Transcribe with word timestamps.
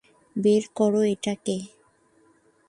বের 0.35 0.63
করো 0.77 1.01
এটাকে! 1.13 1.57